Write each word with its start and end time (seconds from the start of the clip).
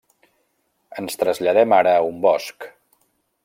Ens 1.03 1.19
traslladem 1.23 1.77
ara 1.81 1.95
a 1.99 2.07
un 2.09 2.19
bosc. 2.27 2.69